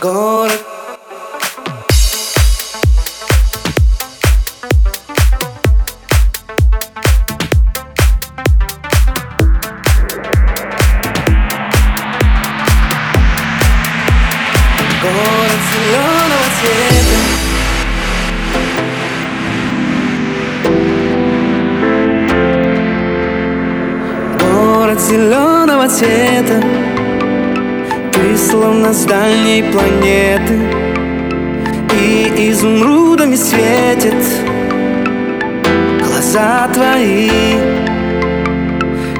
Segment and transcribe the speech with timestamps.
[0.00, 0.64] город.
[15.02, 17.18] Город зеленого цвета.
[24.40, 26.87] Город зеленого цвета.
[28.18, 30.58] Ты словно с дальней планеты
[31.94, 34.16] И изумрудами светит
[36.02, 37.30] Глаза твои.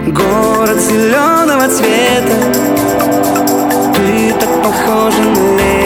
[0.08, 2.34] Город зеленого цвета
[3.94, 5.77] Ты так похожа на лето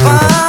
[0.00, 0.47] Город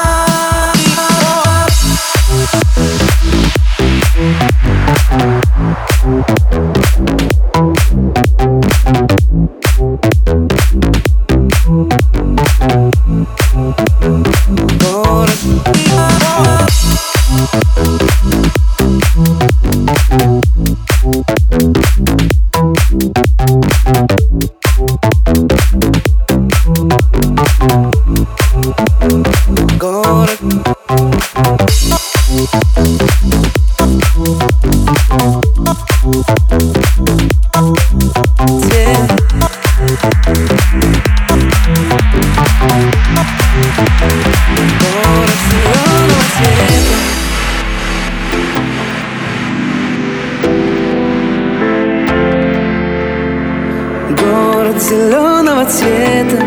[54.70, 56.38] Город зеленого цвета.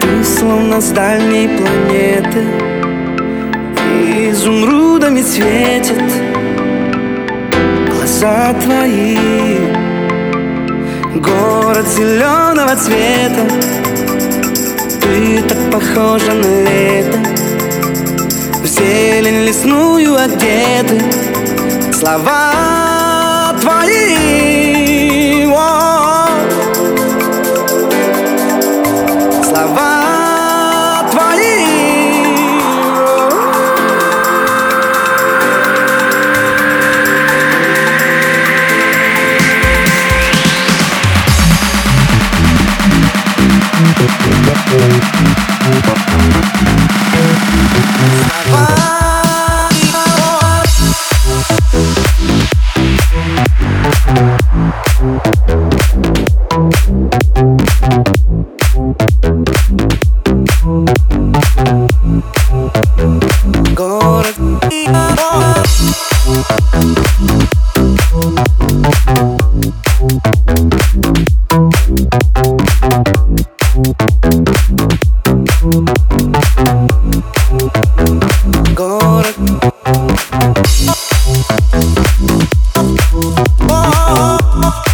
[0.00, 2.44] Ты словно с дальней планеты.
[3.96, 6.00] И изумрудами светит
[7.90, 9.58] Глаза твои.
[11.16, 13.42] Город зеленого цвета.
[15.00, 17.18] Ты так похожа на лето.
[18.62, 21.02] В зелень лесную одеты
[21.92, 24.47] Слова твои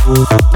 [0.06, 0.53] Oh.